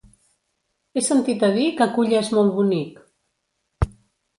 [0.93, 3.01] He sentit a dir que Culla és molt bonic.